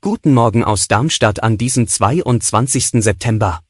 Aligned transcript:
Guten 0.00 0.34
Morgen 0.34 0.62
aus 0.62 0.86
Darmstadt 0.86 1.42
an 1.42 1.58
diesem 1.58 1.88
22. 1.88 3.02
September. 3.02 3.60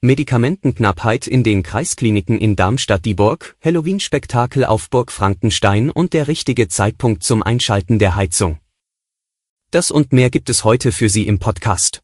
Medikamentenknappheit 0.00 1.26
in 1.26 1.44
den 1.44 1.62
Kreiskliniken 1.62 2.38
in 2.38 2.56
Darmstadt-Dieburg, 2.56 3.58
Halloween-Spektakel 3.62 4.64
auf 4.64 4.88
Burg 4.88 5.12
Frankenstein 5.12 5.90
und 5.90 6.14
der 6.14 6.28
richtige 6.28 6.68
Zeitpunkt 6.68 7.22
zum 7.22 7.42
Einschalten 7.42 7.98
der 7.98 8.16
Heizung. 8.16 8.58
Das 9.70 9.90
und 9.90 10.14
mehr 10.14 10.30
gibt 10.30 10.48
es 10.48 10.64
heute 10.64 10.92
für 10.92 11.10
Sie 11.10 11.26
im 11.26 11.38
Podcast. 11.38 12.00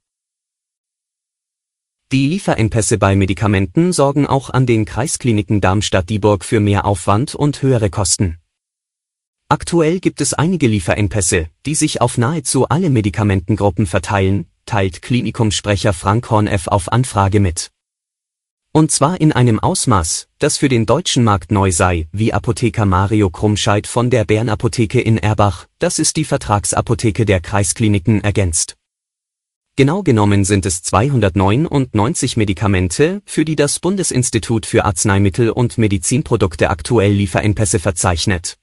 Die 2.13 2.27
Lieferengpässe 2.27 2.99
bei 2.99 3.17
Medikamenten 3.17 3.95
sorgen 3.95 4.27
auch 4.27 4.51
an 4.51 4.67
den 4.67 4.85
Kreiskliniken 4.85 5.63
Darmstadt-Dieburg 5.63 6.45
für 6.45 6.61
mehr 6.61 6.85
Aufwand 6.85 7.35
und 7.35 7.63
höhere 7.63 7.89
Kosten. 7.89 8.42
Aktuell 9.53 10.01
gibt 10.01 10.23
es 10.23 10.33
einige 10.33 10.67
Lieferengpässe, 10.67 11.51
die 11.67 11.75
sich 11.75 12.01
auf 12.01 12.17
nahezu 12.17 12.71
alle 12.71 12.89
Medikamentengruppen 12.89 13.85
verteilen, 13.85 14.47
teilt 14.65 15.03
Klinikumsprecher 15.03 15.93
Frank 15.93 16.31
Horneff 16.31 16.69
auf 16.69 16.91
Anfrage 16.91 17.39
mit. 17.39 17.71
Und 18.73 18.91
zwar 18.93 19.21
in 19.21 19.31
einem 19.31 19.61
Ausmaß, 19.61 20.29
das 20.39 20.57
für 20.57 20.71
den 20.71 20.87
deutschen 20.87 21.23
Markt 21.23 21.53
neu 21.53 21.71
sei, 21.71 22.09
wie 22.13 22.33
Apotheker 22.33 22.87
Mario 22.87 23.29
Krummscheid 23.29 23.87
von 23.87 24.09
der 24.09 24.25
Bärenapotheke 24.25 25.03
in 25.03 25.19
Erbach, 25.19 25.67
das 25.79 25.99
ist 25.99 26.17
die 26.17 26.25
Vertragsapotheke 26.25 27.27
der 27.27 27.41
Kreiskliniken, 27.41 28.25
ergänzt. 28.25 28.79
Genau 29.77 30.03
genommen 30.03 30.47
sind 30.47 30.65
es 30.65 30.83
299 30.83 32.39
Medikamente, 32.39 33.21
für 33.27 33.45
die 33.45 33.57
das 33.57 33.81
Bundesinstitut 33.81 34.65
für 34.65 34.87
Arzneimittel 34.87 35.51
und 35.51 35.77
Medizinprodukte 35.77 36.71
aktuell 36.71 37.13
Lieferengpässe 37.13 37.79
verzeichnet. 37.79 38.57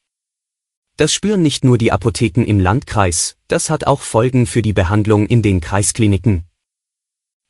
Das 0.99 1.13
spüren 1.13 1.41
nicht 1.41 1.63
nur 1.63 1.77
die 1.77 1.93
Apotheken 1.93 2.43
im 2.43 2.59
Landkreis, 2.59 3.37
das 3.47 3.69
hat 3.69 3.87
auch 3.87 4.01
Folgen 4.01 4.45
für 4.45 4.61
die 4.61 4.73
Behandlung 4.73 5.27
in 5.27 5.41
den 5.41 5.61
Kreiskliniken. 5.61 6.43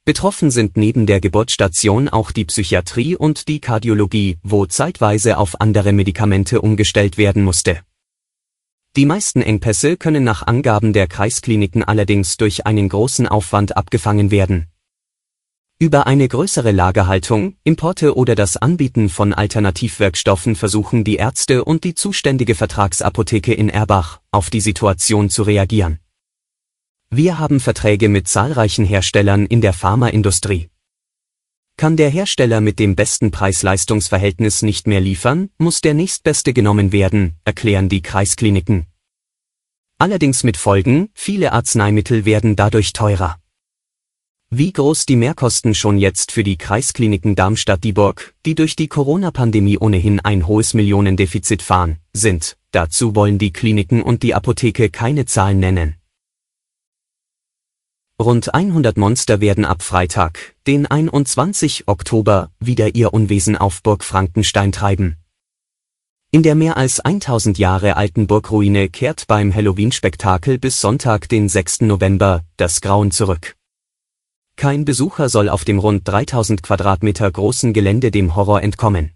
Betroffen 0.05 0.51
sind 0.51 0.77
neben 0.77 1.07
der 1.07 1.19
Geburtsstation 1.19 2.09
auch 2.09 2.29
die 2.29 2.45
Psychiatrie 2.45 3.15
und 3.15 3.47
die 3.47 3.59
Kardiologie, 3.59 4.37
wo 4.43 4.67
zeitweise 4.67 5.39
auf 5.39 5.59
andere 5.61 5.93
Medikamente 5.93 6.61
umgestellt 6.61 7.17
werden 7.17 7.43
musste. 7.43 7.81
Die 8.95 9.07
meisten 9.07 9.41
Engpässe 9.41 9.97
können 9.97 10.23
nach 10.23 10.45
Angaben 10.45 10.93
der 10.93 11.07
Kreiskliniken 11.07 11.83
allerdings 11.83 12.37
durch 12.37 12.67
einen 12.67 12.87
großen 12.87 13.27
Aufwand 13.27 13.75
abgefangen 13.75 14.29
werden 14.29 14.67
über 15.81 16.07
eine 16.07 16.27
größere 16.27 16.71
Lagerhaltung, 16.71 17.55
Importe 17.63 18.17
oder 18.17 18.35
das 18.35 18.57
Anbieten 18.57 19.07
von 19.07 19.33
Alternativwirkstoffen 19.33 20.57
versuchen 20.57 21.05
die 21.05 21.15
Ärzte 21.15 21.63
und 21.63 21.85
die 21.85 21.95
zuständige 21.95 22.53
Vertragsapotheke 22.53 23.53
in 23.53 23.69
Erbach, 23.69 24.19
auf 24.29 24.49
die 24.49 24.59
Situation 24.59 25.29
zu 25.29 25.43
reagieren. 25.43 25.99
Wir 27.09 27.39
haben 27.39 27.61
Verträge 27.61 28.09
mit 28.09 28.27
zahlreichen 28.27 28.83
Herstellern 28.83 29.45
in 29.45 29.61
der 29.61 29.71
Pharmaindustrie. 29.71 30.69
Kann 31.77 31.95
der 31.95 32.09
Hersteller 32.09 32.59
mit 32.59 32.77
dem 32.77 32.97
besten 32.97 33.31
Preis-Leistungs-Verhältnis 33.31 34.63
nicht 34.63 34.85
mehr 34.85 34.99
liefern, 34.99 35.49
muss 35.57 35.79
der 35.79 35.93
nächstbeste 35.93 36.51
genommen 36.51 36.91
werden, 36.91 37.37
erklären 37.45 37.87
die 37.87 38.01
Kreiskliniken. 38.01 38.85
Allerdings 39.97 40.43
mit 40.43 40.57
Folgen, 40.57 41.07
viele 41.13 41.53
Arzneimittel 41.53 42.25
werden 42.25 42.57
dadurch 42.57 42.91
teurer. 42.91 43.39
Wie 44.51 44.73
groß 44.73 45.05
die 45.05 45.15
Mehrkosten 45.15 45.75
schon 45.75 45.99
jetzt 45.99 46.31
für 46.31 46.43
die 46.43 46.57
Kreiskliniken 46.57 47.35
Darmstadt-Dieburg, 47.35 48.33
die 48.47 48.55
durch 48.55 48.75
die 48.75 48.87
Corona-Pandemie 48.87 49.77
ohnehin 49.77 50.19
ein 50.21 50.47
hohes 50.47 50.73
Millionendefizit 50.73 51.61
fahren, 51.61 51.99
sind, 52.13 52.57
dazu 52.71 53.15
wollen 53.15 53.37
die 53.37 53.53
Kliniken 53.53 54.01
und 54.01 54.23
die 54.23 54.33
Apotheke 54.33 54.89
keine 54.89 55.25
Zahlen 55.25 55.59
nennen. 55.59 55.97
Rund 58.19 58.51
100 58.51 58.97
Monster 58.97 59.39
werden 59.39 59.65
ab 59.65 59.83
Freitag, 59.83 60.55
den 60.65 60.87
21. 60.87 61.83
Oktober, 61.85 62.49
wieder 62.59 62.95
ihr 62.95 63.13
Unwesen 63.13 63.55
auf 63.55 63.83
Burg 63.83 64.03
Frankenstein 64.03 64.71
treiben. 64.71 65.17
In 66.31 66.41
der 66.41 66.55
mehr 66.55 66.75
als 66.75 66.99
1000 66.99 67.59
Jahre 67.59 67.97
alten 67.97 68.25
Burgruine 68.25 68.89
kehrt 68.89 69.27
beim 69.27 69.53
Halloween-Spektakel 69.53 70.57
bis 70.57 70.81
Sonntag, 70.81 71.29
den 71.29 71.49
6. 71.49 71.81
November, 71.81 72.43
das 72.57 72.81
Grauen 72.81 73.11
zurück. 73.11 73.58
Kein 74.59 74.83
Besucher 74.83 75.29
soll 75.29 75.47
auf 75.47 75.63
dem 75.63 75.79
rund 75.79 76.05
3000 76.05 76.61
Quadratmeter 76.61 77.31
großen 77.31 77.71
Gelände 77.71 78.11
dem 78.11 78.35
Horror 78.35 78.61
entkommen. 78.61 79.13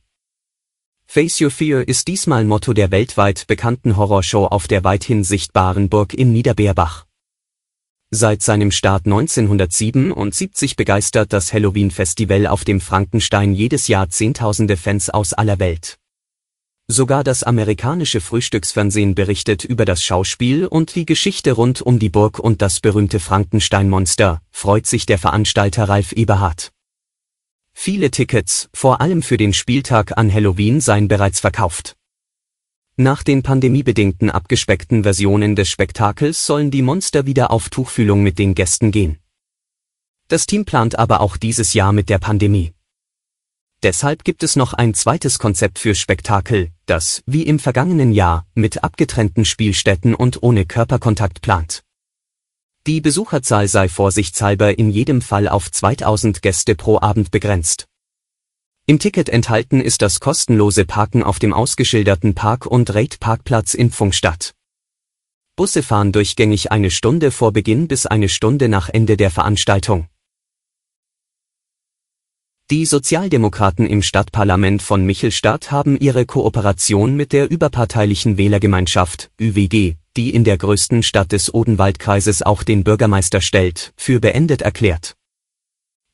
Face 1.05 1.41
Your 1.41 1.51
Fear 1.51 1.85
ist 1.85 2.07
diesmal 2.07 2.45
Motto 2.45 2.71
der 2.71 2.91
weltweit 2.91 3.45
bekannten 3.47 3.97
Horrorshow 3.97 4.45
auf 4.45 4.69
der 4.69 4.85
weithin 4.85 5.25
sichtbaren 5.25 5.89
Burg 5.89 6.13
in 6.13 6.31
Niederbeerbach. 6.31 7.07
Seit 8.09 8.41
seinem 8.41 8.71
Start 8.71 9.05
1977 9.05 10.77
begeistert 10.77 11.33
das 11.33 11.51
Halloween-Festival 11.51 12.47
auf 12.47 12.63
dem 12.63 12.79
Frankenstein 12.79 13.53
jedes 13.53 13.89
Jahr 13.89 14.07
Zehntausende 14.07 14.77
Fans 14.77 15.09
aus 15.09 15.33
aller 15.33 15.59
Welt. 15.59 15.99
Sogar 16.87 17.23
das 17.23 17.43
amerikanische 17.43 18.19
Frühstücksfernsehen 18.19 19.15
berichtet 19.15 19.63
über 19.63 19.85
das 19.85 20.03
Schauspiel 20.03 20.67
und 20.67 20.95
die 20.95 21.05
Geschichte 21.05 21.53
rund 21.53 21.81
um 21.81 21.97
die 21.97 22.09
Burg 22.09 22.39
und 22.39 22.61
das 22.61 22.81
berühmte 22.81 23.21
Frankenstein-Monster, 23.21 24.41
freut 24.51 24.85
sich 24.85 25.05
der 25.05 25.17
Veranstalter 25.17 25.87
Ralf 25.87 26.11
Eberhardt. 26.11 26.71
Viele 27.73 28.11
Tickets, 28.11 28.69
vor 28.73 28.99
allem 28.99 29.23
für 29.23 29.37
den 29.37 29.53
Spieltag 29.53 30.17
an 30.17 30.31
Halloween, 30.31 30.81
seien 30.81 31.07
bereits 31.07 31.39
verkauft. 31.39 31.95
Nach 32.97 33.23
den 33.23 33.43
pandemiebedingten 33.43 34.29
abgespeckten 34.29 35.03
Versionen 35.03 35.55
des 35.55 35.69
Spektakels 35.69 36.45
sollen 36.45 36.69
die 36.69 36.81
Monster 36.81 37.25
wieder 37.25 37.49
auf 37.49 37.69
Tuchfühlung 37.69 38.21
mit 38.21 38.37
den 38.37 38.55
Gästen 38.55 38.91
gehen. 38.91 39.19
Das 40.27 40.45
Team 40.45 40.65
plant 40.65 40.99
aber 40.99 41.21
auch 41.21 41.37
dieses 41.37 41.73
Jahr 41.73 41.93
mit 41.93 42.09
der 42.09 42.19
Pandemie. 42.19 42.73
Deshalb 43.83 44.23
gibt 44.23 44.43
es 44.43 44.55
noch 44.55 44.73
ein 44.73 44.93
zweites 44.93 45.39
Konzept 45.39 45.77
für 45.77 45.93
Spektakel, 45.93 46.71
das, 46.85 47.21
wie 47.25 47.43
im 47.43 47.59
vergangenen 47.59 48.13
Jahr, 48.13 48.47
mit 48.55 48.81
abgetrennten 48.81 49.43
Spielstätten 49.43 50.15
und 50.15 50.41
ohne 50.41 50.65
Körperkontakt 50.65 51.41
plant. 51.41 51.83
Die 52.87 53.01
Besucherzahl 53.01 53.67
sei 53.67 53.89
vorsichtshalber 53.89 54.79
in 54.79 54.89
jedem 54.89 55.21
Fall 55.21 55.49
auf 55.49 55.69
2000 55.69 56.41
Gäste 56.41 56.75
pro 56.75 57.01
Abend 57.01 57.31
begrenzt. 57.31 57.85
Im 58.85 58.99
Ticket 58.99 59.27
enthalten 59.27 59.81
ist 59.81 60.01
das 60.01 60.21
kostenlose 60.21 60.85
Parken 60.85 61.21
auf 61.21 61.39
dem 61.39 61.53
ausgeschilderten 61.53 62.35
Park- 62.35 62.65
und 62.65 62.93
Rate-Parkplatz 62.93 63.73
in 63.73 63.91
Pfungstadt. 63.91 64.53
Busse 65.57 65.83
fahren 65.83 66.13
durchgängig 66.13 66.71
eine 66.71 66.89
Stunde 66.89 67.31
vor 67.31 67.51
Beginn 67.51 67.89
bis 67.89 68.05
eine 68.05 68.29
Stunde 68.29 68.69
nach 68.69 68.87
Ende 68.87 69.17
der 69.17 69.29
Veranstaltung. 69.29 70.07
Die 72.71 72.85
Sozialdemokraten 72.85 73.85
im 73.85 74.01
Stadtparlament 74.01 74.81
von 74.81 75.05
Michelstadt 75.05 75.69
haben 75.69 75.99
ihre 75.99 76.25
Kooperation 76.25 77.13
mit 77.15 77.33
der 77.33 77.51
überparteilichen 77.51 78.37
Wählergemeinschaft 78.37 79.31
ÜWG, 79.39 79.95
die 80.15 80.29
in 80.33 80.45
der 80.45 80.57
größten 80.57 81.03
Stadt 81.03 81.33
des 81.33 81.53
Odenwaldkreises 81.53 82.41
auch 82.41 82.63
den 82.63 82.85
Bürgermeister 82.85 83.41
stellt, 83.41 83.93
für 83.97 84.21
beendet 84.21 84.61
erklärt. 84.61 85.15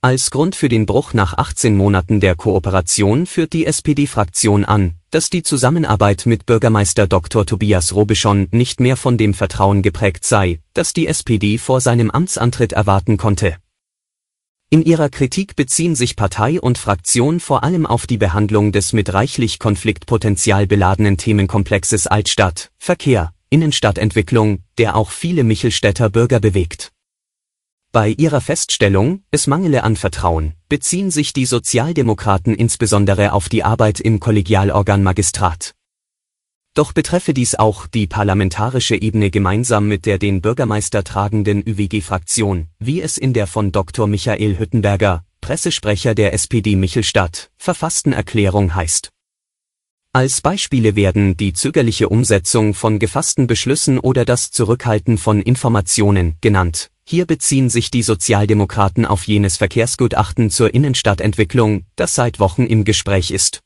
Als 0.01 0.31
Grund 0.31 0.55
für 0.55 0.69
den 0.69 0.87
Bruch 0.87 1.13
nach 1.13 1.37
18 1.37 1.77
Monaten 1.77 2.19
der 2.19 2.35
Kooperation 2.35 3.27
führt 3.27 3.53
die 3.53 3.67
SPD-Fraktion 3.67 4.65
an, 4.65 4.95
dass 5.11 5.29
die 5.29 5.43
Zusammenarbeit 5.43 6.25
mit 6.25 6.47
Bürgermeister 6.47 7.05
Dr. 7.05 7.45
Tobias 7.45 7.93
Robischon 7.93 8.47
nicht 8.51 8.79
mehr 8.79 8.97
von 8.97 9.17
dem 9.17 9.35
Vertrauen 9.35 9.83
geprägt 9.83 10.25
sei, 10.25 10.61
das 10.73 10.93
die 10.93 11.05
SPD 11.05 11.59
vor 11.59 11.79
seinem 11.79 12.09
Amtsantritt 12.09 12.73
erwarten 12.73 13.17
konnte. 13.17 13.57
In 14.71 14.83
ihrer 14.83 15.09
Kritik 15.09 15.55
beziehen 15.55 15.95
sich 15.95 16.15
Partei 16.15 16.61
und 16.61 16.77
Fraktion 16.77 17.39
vor 17.39 17.63
allem 17.63 17.87
auf 17.87 18.05
die 18.05 18.19
Behandlung 18.19 18.71
des 18.71 18.93
mit 18.93 19.11
reichlich 19.11 19.57
Konfliktpotenzial 19.57 20.67
beladenen 20.67 21.17
Themenkomplexes 21.17 22.05
Altstadt, 22.05 22.69
Verkehr, 22.77 23.33
Innenstadtentwicklung, 23.49 24.59
der 24.77 24.95
auch 24.95 25.09
viele 25.09 25.43
Michelstädter 25.43 26.11
Bürger 26.11 26.39
bewegt. 26.39 26.91
Bei 27.91 28.09
ihrer 28.09 28.41
Feststellung, 28.41 29.23
es 29.31 29.47
mangele 29.47 29.83
an 29.83 29.95
Vertrauen, 29.95 30.53
beziehen 30.69 31.09
sich 31.09 31.33
die 31.33 31.47
Sozialdemokraten 31.47 32.53
insbesondere 32.53 33.33
auf 33.33 33.49
die 33.49 33.63
Arbeit 33.63 33.99
im 33.99 34.19
Kollegialorgan 34.19 35.01
Magistrat. 35.01 35.73
Doch 36.79 36.93
betreffe 36.93 37.33
dies 37.33 37.55
auch 37.55 37.87
die 37.87 38.07
parlamentarische 38.07 38.95
Ebene 38.95 39.31
gemeinsam 39.31 39.89
mit 39.89 40.05
der 40.05 40.17
den 40.17 40.39
Bürgermeister 40.39 41.03
tragenden 41.03 41.61
ÜWG-Fraktion, 41.61 42.67
wie 42.79 43.01
es 43.01 43.17
in 43.17 43.33
der 43.33 43.47
von 43.47 43.73
Dr. 43.73 44.07
Michael 44.07 44.57
Hüttenberger, 44.57 45.25
Pressesprecher 45.41 46.15
der 46.15 46.31
SPD 46.33 46.77
Michelstadt, 46.77 47.51
verfassten 47.57 48.13
Erklärung 48.13 48.75
heißt. 48.75 49.09
Als 50.13 50.39
Beispiele 50.39 50.95
werden 50.95 51.35
die 51.35 51.51
zögerliche 51.51 52.07
Umsetzung 52.07 52.73
von 52.73 52.97
gefassten 52.97 53.45
Beschlüssen 53.45 53.99
oder 53.99 54.23
das 54.23 54.49
Zurückhalten 54.51 55.17
von 55.17 55.41
Informationen 55.41 56.37
genannt. 56.39 56.91
Hier 57.05 57.25
beziehen 57.25 57.69
sich 57.69 57.91
die 57.91 58.03
Sozialdemokraten 58.03 59.05
auf 59.05 59.27
jenes 59.27 59.57
Verkehrsgutachten 59.57 60.49
zur 60.49 60.73
Innenstadtentwicklung, 60.73 61.83
das 61.97 62.15
seit 62.15 62.39
Wochen 62.39 62.63
im 62.63 62.85
Gespräch 62.85 63.31
ist. 63.31 63.59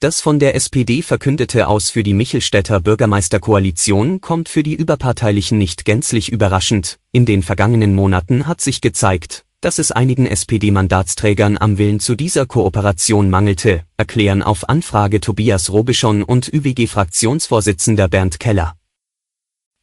Das 0.00 0.20
von 0.20 0.38
der 0.38 0.54
SPD 0.54 1.02
verkündete 1.02 1.66
Aus 1.66 1.90
für 1.90 2.04
die 2.04 2.14
Michelstädter 2.14 2.78
Bürgermeisterkoalition 2.78 4.20
kommt 4.20 4.48
für 4.48 4.62
die 4.62 4.76
Überparteilichen 4.76 5.58
nicht 5.58 5.84
gänzlich 5.84 6.30
überraschend. 6.30 7.00
In 7.10 7.26
den 7.26 7.42
vergangenen 7.42 7.96
Monaten 7.96 8.46
hat 8.46 8.60
sich 8.60 8.80
gezeigt, 8.80 9.44
dass 9.60 9.80
es 9.80 9.90
einigen 9.90 10.24
SPD-Mandatsträgern 10.26 11.58
am 11.58 11.78
Willen 11.78 11.98
zu 11.98 12.14
dieser 12.14 12.46
Kooperation 12.46 13.28
mangelte, 13.28 13.82
erklären 13.96 14.44
auf 14.44 14.68
Anfrage 14.68 15.20
Tobias 15.20 15.72
Robischon 15.72 16.22
und 16.22 16.46
ÜWG-Fraktionsvorsitzender 16.46 18.06
Bernd 18.06 18.38
Keller. 18.38 18.76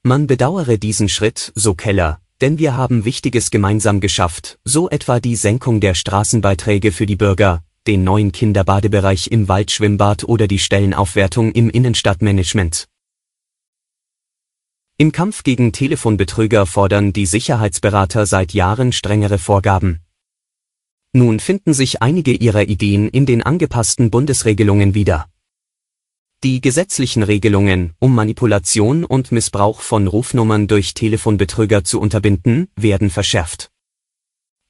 Man 0.01 0.27
bedauere 0.27 0.77
diesen 0.77 1.09
Schritt, 1.09 1.51
so 1.55 1.73
Keller, 1.73 2.21
denn 2.39 2.57
wir 2.57 2.77
haben 2.77 3.03
Wichtiges 3.03 3.51
gemeinsam 3.51 3.99
geschafft, 3.99 4.59
so 4.63 4.89
etwa 4.89 5.19
die 5.19 5.35
Senkung 5.35 5.81
der 5.81 5.93
Straßenbeiträge 5.93 6.93
für 6.93 7.05
die 7.05 7.17
Bürger, 7.17 7.64
den 7.87 8.03
neuen 8.03 8.31
Kinderbadebereich 8.31 9.27
im 9.27 9.47
Waldschwimmbad 9.47 10.23
oder 10.23 10.47
die 10.47 10.59
Stellenaufwertung 10.59 11.51
im 11.51 11.69
Innenstadtmanagement. 11.69 12.87
Im 14.97 15.11
Kampf 15.11 15.43
gegen 15.43 15.73
Telefonbetrüger 15.73 16.65
fordern 16.65 17.11
die 17.11 17.25
Sicherheitsberater 17.25 18.25
seit 18.25 18.53
Jahren 18.53 18.93
strengere 18.93 19.37
Vorgaben. 19.37 19.99
Nun 21.11 21.39
finden 21.39 21.73
sich 21.73 22.01
einige 22.01 22.31
ihrer 22.31 22.63
Ideen 22.63 23.09
in 23.09 23.25
den 23.25 23.43
angepassten 23.43 24.09
Bundesregelungen 24.09 24.93
wieder. 24.93 25.27
Die 26.43 26.61
gesetzlichen 26.61 27.23
Regelungen, 27.23 27.93
um 27.99 28.13
Manipulation 28.13 29.03
und 29.03 29.31
Missbrauch 29.31 29.81
von 29.81 30.07
Rufnummern 30.07 30.67
durch 30.67 30.93
Telefonbetrüger 30.93 31.83
zu 31.83 31.99
unterbinden, 31.99 32.67
werden 32.75 33.09
verschärft. 33.09 33.71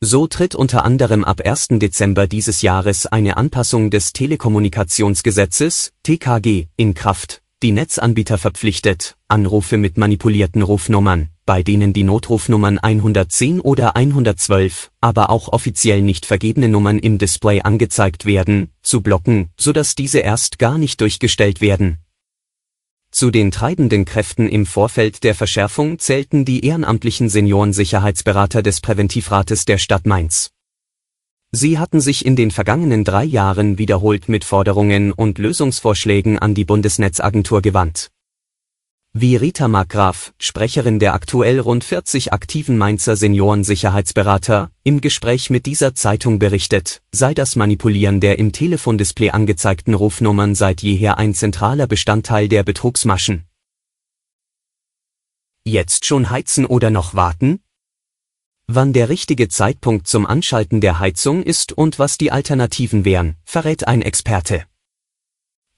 So 0.08 0.28
tritt 0.28 0.54
unter 0.54 0.86
anderem 0.86 1.24
ab 1.24 1.42
1. 1.44 1.80
Dezember 1.80 2.28
dieses 2.28 2.62
Jahres 2.62 3.08
eine 3.08 3.38
Anpassung 3.38 3.90
des 3.90 4.14
Telekommunikationsgesetzes 4.14 5.94
(TKG) 6.04 6.68
in 6.78 6.94
Kraft 6.94 7.42
die 7.64 7.72
Netzanbieter 7.72 8.38
verpflichtet, 8.38 9.16
Anrufe 9.28 9.78
mit 9.78 9.98
manipulierten 9.98 10.62
Rufnummern, 10.62 11.30
bei 11.48 11.64
denen 11.64 11.94
die 11.94 12.04
Notrufnummern 12.04 12.78
110 12.78 13.60
oder 13.60 13.96
112, 13.96 14.92
aber 15.02 15.32
auch 15.32 15.52
offiziell 15.52 16.04
nicht 16.04 16.28
vergebene 16.28 16.70
Nummern 16.70 17.00
im 17.00 17.18
Display 17.18 17.62
angezeigt 17.62 18.26
werden, 18.26 18.70
zu 18.84 19.02
blocken, 19.02 19.50
sodass 19.60 19.96
diese 19.96 20.20
erst 20.20 20.60
gar 20.60 20.78
nicht 20.78 21.02
durchgestellt 21.02 21.60
werden. 21.60 21.98
Zu 23.16 23.32
den 23.32 23.50
treibenden 23.50 24.04
Kräften 24.04 24.50
im 24.50 24.66
Vorfeld 24.66 25.24
der 25.24 25.36
Verschärfung 25.36 26.00
zählten 26.00 26.44
die 26.44 26.66
ehrenamtlichen 26.66 27.30
Seniorensicherheitsberater 27.30 28.62
des 28.62 28.82
Präventivrates 28.82 29.64
der 29.64 29.78
Stadt 29.78 30.06
Mainz 30.06 30.50
Sie 31.54 31.80
hatten 31.80 32.02
sich 32.02 32.26
in 32.26 32.36
den 32.36 32.52
vergangenen 32.52 33.06
drei 33.06 33.24
Jahren 33.24 33.78
wiederholt 33.78 34.28
mit 34.28 34.44
Forderungen 34.44 35.14
und 35.14 35.38
Lösungsvorschlägen 35.38 36.40
an 36.40 36.56
die 36.56 36.66
Bundesnetzagentur 36.66 37.62
gewandt. 37.62 38.12
Wie 39.18 39.38
Rita 39.38 39.70
Markgraf, 39.70 40.34
Sprecherin 40.40 41.00
der 41.00 41.14
aktuell 41.14 41.62
rund 41.62 41.86
40 41.86 42.34
aktiven 42.34 42.78
Mainzer 42.78 43.16
Seniorensicherheitsberater, 43.16 44.72
im 44.84 45.00
Gespräch 45.00 45.50
mit 45.50 45.66
dieser 45.66 45.96
Zeitung 45.96 46.38
berichtet, 46.38 47.02
sei 47.14 47.34
das 47.34 47.56
Manipulieren 47.56 48.20
der 48.20 48.40
im 48.40 48.52
Telefondisplay 48.52 49.30
angezeigten 49.30 49.94
Rufnummern 49.94 50.54
seit 50.54 50.82
jeher 50.82 51.18
ein 51.18 51.34
zentraler 51.34 51.88
Bestandteil 51.88 52.50
der 52.50 52.64
Betrugsmaschen. 52.64 53.46
Jetzt 55.64 56.06
schon 56.06 56.30
heizen 56.30 56.66
oder 56.66 56.90
noch 56.90 57.14
warten? 57.14 57.62
Wann 58.68 58.92
der 58.92 59.08
richtige 59.08 59.48
Zeitpunkt 59.48 60.08
zum 60.08 60.26
Anschalten 60.26 60.82
der 60.82 61.00
Heizung 61.00 61.42
ist 61.42 61.72
und 61.72 62.00
was 62.00 62.18
die 62.18 62.34
Alternativen 62.34 63.06
wären, 63.06 63.38
verrät 63.46 63.88
ein 63.88 64.02
Experte. 64.02 64.66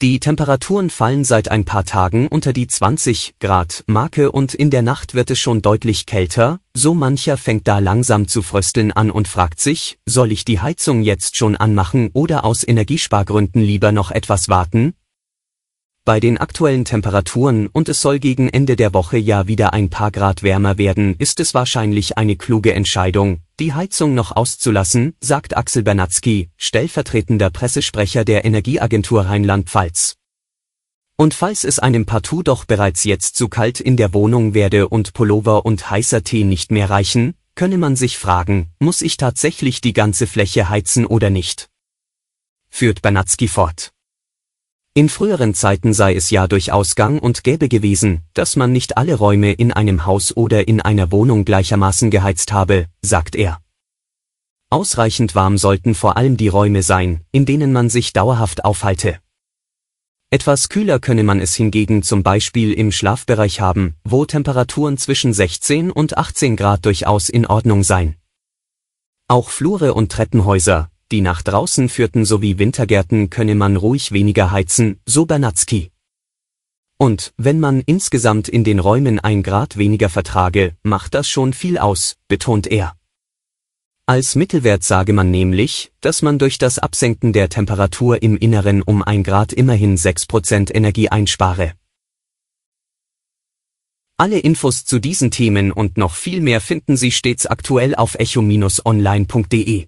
Die 0.03 0.19
Temperaturen 0.19 0.91
fallen 0.91 1.23
seit 1.23 1.49
ein 1.49 1.65
paar 1.65 1.83
Tagen 1.83 2.27
unter 2.27 2.53
die 2.53 2.67
20 2.67 3.33
Grad 3.39 3.83
Marke 3.87 4.31
und 4.31 4.53
in 4.53 4.69
der 4.69 4.83
Nacht 4.83 5.15
wird 5.15 5.31
es 5.31 5.39
schon 5.39 5.63
deutlich 5.63 6.05
kälter, 6.05 6.59
so 6.75 6.93
mancher 6.93 7.35
fängt 7.35 7.67
da 7.67 7.79
langsam 7.79 8.27
zu 8.27 8.43
frösteln 8.43 8.91
an 8.91 9.09
und 9.09 9.27
fragt 9.27 9.59
sich, 9.59 9.97
soll 10.05 10.31
ich 10.31 10.45
die 10.45 10.59
Heizung 10.59 11.01
jetzt 11.01 11.35
schon 11.35 11.55
anmachen 11.55 12.11
oder 12.13 12.45
aus 12.45 12.63
Energiespargründen 12.63 13.59
lieber 13.59 13.91
noch 13.91 14.11
etwas 14.11 14.49
warten? 14.49 14.93
Bei 16.07 16.21
den 16.21 16.37
aktuellen 16.37 16.85
Temperaturen 16.85 17.67
und 17.67 17.89
es 17.89 17.99
soll 17.99 18.19
gegen 18.19 18.47
Ende 18.47 18.77
der 18.77 18.93
Woche 18.93 19.17
ja 19.17 19.47
wieder 19.47 19.73
ein 19.73 19.89
paar 19.89 20.09
Grad 20.09 20.41
wärmer 20.41 20.77
werden, 20.77 21.17
ist 21.19 21.41
es 21.41 21.53
wahrscheinlich 21.53 22.17
eine 22.17 22.37
kluge 22.37 22.73
Entscheidung, 22.73 23.41
die 23.59 23.73
Heizung 23.73 24.13
noch 24.13 24.33
auszulassen, 24.33 25.15
sagt 25.19 25.57
Axel 25.57 25.83
Bernatzky, 25.83 26.49
stellvertretender 26.55 27.49
Pressesprecher 27.49 28.23
der 28.23 28.45
Energieagentur 28.45 29.23
Rheinland-Pfalz. 29.23 30.15
Und 31.17 31.33
falls 31.33 31.65
es 31.65 31.77
einem 31.77 32.05
partout 32.05 32.43
doch 32.43 32.63
bereits 32.63 33.03
jetzt 33.03 33.35
zu 33.35 33.49
kalt 33.49 33.81
in 33.81 33.97
der 33.97 34.13
Wohnung 34.13 34.53
werde 34.53 34.87
und 34.87 35.11
Pullover 35.11 35.65
und 35.65 35.91
heißer 35.91 36.23
Tee 36.23 36.45
nicht 36.45 36.71
mehr 36.71 36.89
reichen, 36.89 37.33
könne 37.53 37.77
man 37.77 37.97
sich 37.97 38.17
fragen, 38.17 38.69
muss 38.79 39.01
ich 39.01 39.17
tatsächlich 39.17 39.81
die 39.81 39.91
ganze 39.91 40.25
Fläche 40.25 40.69
heizen 40.69 41.05
oder 41.05 41.29
nicht? 41.29 41.67
Führt 42.69 43.01
Bernatzky 43.01 43.49
fort. 43.49 43.91
In 44.97 45.09
früheren 45.09 45.53
Zeiten 45.53 45.93
sei 45.93 46.15
es 46.15 46.31
ja 46.31 46.47
durchaus 46.47 46.95
gang 46.95 47.21
und 47.21 47.43
gäbe 47.43 47.69
gewesen, 47.69 48.23
dass 48.33 48.55
man 48.55 48.71
nicht 48.71 48.97
alle 48.97 49.13
Räume 49.13 49.53
in 49.53 49.71
einem 49.71 50.07
Haus 50.07 50.35
oder 50.35 50.67
in 50.67 50.81
einer 50.81 51.11
Wohnung 51.11 51.45
gleichermaßen 51.45 52.09
geheizt 52.09 52.51
habe, 52.51 52.87
sagt 53.03 53.35
er. 53.35 53.61
Ausreichend 54.71 55.35
warm 55.35 55.59
sollten 55.59 55.93
vor 55.93 56.17
allem 56.17 56.35
die 56.35 56.47
Räume 56.47 56.81
sein, 56.81 57.21
in 57.31 57.45
denen 57.45 57.73
man 57.73 57.91
sich 57.91 58.11
dauerhaft 58.11 58.65
aufhalte. 58.65 59.19
Etwas 60.31 60.67
kühler 60.67 60.97
könne 60.97 61.21
man 61.21 61.41
es 61.41 61.53
hingegen 61.53 62.01
zum 62.01 62.23
Beispiel 62.23 62.73
im 62.73 62.91
Schlafbereich 62.91 63.61
haben, 63.61 63.93
wo 64.03 64.25
Temperaturen 64.25 64.97
zwischen 64.97 65.31
16 65.31 65.91
und 65.91 66.17
18 66.17 66.55
Grad 66.55 66.87
durchaus 66.87 67.29
in 67.29 67.45
Ordnung 67.45 67.83
seien. 67.83 68.15
Auch 69.27 69.51
Flure 69.51 69.93
und 69.93 70.11
Treppenhäuser, 70.11 70.89
die 71.11 71.21
nach 71.21 71.41
draußen 71.41 71.89
führten 71.89 72.25
sowie 72.25 72.57
Wintergärten 72.57 73.29
könne 73.29 73.55
man 73.55 73.75
ruhig 73.75 74.11
weniger 74.11 74.51
heizen, 74.51 74.99
so 75.05 75.25
Bernatzky. 75.25 75.91
Und, 76.97 77.33
wenn 77.37 77.59
man 77.59 77.81
insgesamt 77.81 78.49
in 78.49 78.63
den 78.63 78.79
Räumen 78.79 79.19
ein 79.19 79.43
Grad 79.43 79.77
weniger 79.77 80.09
vertrage, 80.09 80.75
macht 80.83 81.13
das 81.13 81.29
schon 81.29 81.53
viel 81.53 81.77
aus, 81.77 82.17
betont 82.27 82.67
er. 82.67 82.95
Als 84.07 84.35
Mittelwert 84.35 84.83
sage 84.83 85.13
man 85.13 85.31
nämlich, 85.31 85.91
dass 86.01 86.21
man 86.21 86.39
durch 86.39 86.57
das 86.57 86.79
Absenken 86.79 87.33
der 87.33 87.49
Temperatur 87.49 88.23
im 88.23 88.37
Inneren 88.37 88.81
um 88.81 89.03
ein 89.03 89.21
Grad 89.21 89.53
immerhin 89.53 89.97
6% 89.97 90.73
Energie 90.73 91.09
einspare. 91.09 91.73
Alle 94.19 94.39
Infos 94.39 94.85
zu 94.85 94.99
diesen 94.99 95.29
Themen 95.29 95.71
und 95.71 95.97
noch 95.97 96.15
viel 96.15 96.41
mehr 96.41 96.61
finden 96.61 96.97
Sie 96.97 97.11
stets 97.11 97.45
aktuell 97.45 97.93
auf 97.93 98.15
echo-online.de. 98.15 99.87